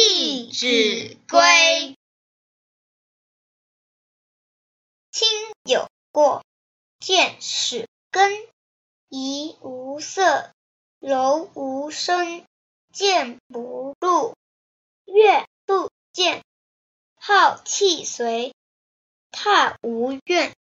[0.00, 1.40] 弟子规》。
[5.10, 5.28] 亲
[5.64, 6.44] 有过，
[7.00, 8.30] 见始更。
[9.08, 10.52] 怡无色，
[11.00, 12.46] 柔无声，
[12.92, 14.36] 见不入，
[15.04, 16.44] 悦不见，
[17.16, 18.54] 好气随，
[19.32, 20.54] 踏无怨。